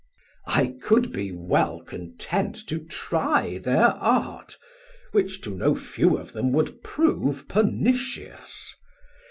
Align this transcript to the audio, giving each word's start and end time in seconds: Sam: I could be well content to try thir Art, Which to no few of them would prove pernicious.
Sam: 0.49 0.57
I 0.59 0.75
could 0.81 1.11
be 1.13 1.31
well 1.31 1.81
content 1.81 2.55
to 2.65 2.79
try 2.79 3.59
thir 3.63 3.95
Art, 3.99 4.57
Which 5.11 5.41
to 5.41 5.51
no 5.51 5.75
few 5.75 6.17
of 6.17 6.33
them 6.33 6.51
would 6.53 6.81
prove 6.81 7.47
pernicious. 7.47 8.75